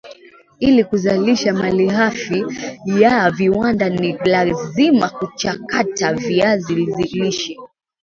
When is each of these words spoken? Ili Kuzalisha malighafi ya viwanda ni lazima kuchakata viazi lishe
Ili 0.59 0.83
Kuzalisha 0.83 1.53
malighafi 1.53 2.45
ya 2.85 3.31
viwanda 3.31 3.89
ni 3.89 4.17
lazima 4.25 5.09
kuchakata 5.09 6.13
viazi 6.13 6.75
lishe 6.75 7.57